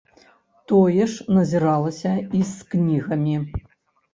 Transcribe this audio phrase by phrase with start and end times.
[0.69, 3.35] Тое ж назіралася і з кнігамі.